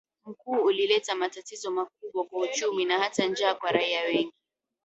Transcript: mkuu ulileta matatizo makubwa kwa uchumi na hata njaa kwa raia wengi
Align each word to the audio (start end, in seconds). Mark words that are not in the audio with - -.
mkuu 0.25 0.55
ulileta 0.63 1.15
matatizo 1.15 1.71
makubwa 1.71 2.25
kwa 2.25 2.39
uchumi 2.39 2.85
na 2.85 2.99
hata 2.99 3.27
njaa 3.27 3.55
kwa 3.55 3.71
raia 3.71 4.01
wengi 4.01 4.33